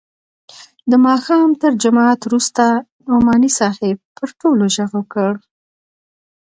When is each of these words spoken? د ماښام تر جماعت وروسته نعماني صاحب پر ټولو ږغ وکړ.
د 0.89 0.93
ماښام 1.05 1.49
تر 1.61 1.71
جماعت 1.83 2.19
وروسته 2.23 2.63
نعماني 3.07 3.51
صاحب 3.59 3.97
پر 4.17 4.29
ټولو 4.41 4.63
ږغ 4.75 4.89
وکړ. 4.99 5.31